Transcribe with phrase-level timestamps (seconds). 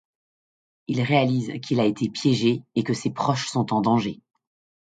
[0.87, 4.19] Il réalise qu'il a été piégé et que ses proches sont en danger.